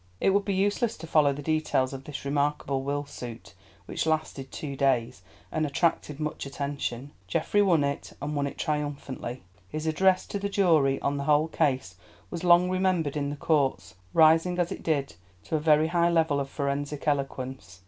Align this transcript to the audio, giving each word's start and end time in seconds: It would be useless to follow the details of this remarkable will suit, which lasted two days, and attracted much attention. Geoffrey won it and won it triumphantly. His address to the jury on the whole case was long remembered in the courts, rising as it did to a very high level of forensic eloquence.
It 0.19 0.31
would 0.31 0.45
be 0.45 0.55
useless 0.55 0.97
to 0.97 1.05
follow 1.05 1.31
the 1.31 1.43
details 1.43 1.93
of 1.93 2.05
this 2.05 2.25
remarkable 2.25 2.81
will 2.81 3.05
suit, 3.05 3.53
which 3.85 4.07
lasted 4.07 4.51
two 4.51 4.75
days, 4.75 5.21
and 5.51 5.63
attracted 5.63 6.19
much 6.19 6.47
attention. 6.47 7.11
Geoffrey 7.27 7.61
won 7.61 7.83
it 7.83 8.11
and 8.19 8.35
won 8.35 8.47
it 8.47 8.57
triumphantly. 8.57 9.43
His 9.69 9.85
address 9.85 10.25
to 10.29 10.39
the 10.39 10.49
jury 10.49 10.99
on 11.01 11.17
the 11.17 11.25
whole 11.25 11.47
case 11.49 11.97
was 12.31 12.43
long 12.43 12.67
remembered 12.71 13.15
in 13.15 13.29
the 13.29 13.35
courts, 13.35 13.93
rising 14.11 14.57
as 14.57 14.71
it 14.71 14.81
did 14.81 15.13
to 15.43 15.55
a 15.55 15.59
very 15.59 15.89
high 15.89 16.09
level 16.09 16.39
of 16.39 16.49
forensic 16.49 17.07
eloquence. 17.07 17.79